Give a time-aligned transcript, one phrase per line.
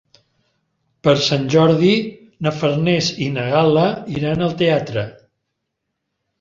[1.07, 1.91] Per Sant Jordi
[2.47, 5.09] na Farners i na Gal·la iran al teatre.